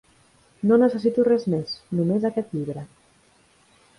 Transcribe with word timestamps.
No 0.71 0.79
necessito 0.83 1.25
res 1.27 1.43
més, 1.55 1.75
només 1.99 2.27
aquest 2.31 2.57
llibre. 2.57 2.87